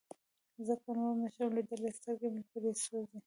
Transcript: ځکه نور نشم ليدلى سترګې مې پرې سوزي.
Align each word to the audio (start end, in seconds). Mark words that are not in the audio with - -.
ځکه 0.67 0.89
نور 0.97 1.13
نشم 1.21 1.49
ليدلى 1.57 1.89
سترګې 1.97 2.27
مې 2.33 2.43
پرې 2.51 2.71
سوزي. 2.85 3.19